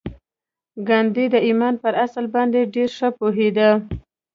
ګاندي 0.87 1.25
د 1.33 1.35
ایمان 1.47 1.73
پر 1.83 1.93
اصل 2.05 2.25
باندې 2.35 2.59
ډېر 2.73 2.89
ښه 2.97 3.09
پوهېده 3.17 3.69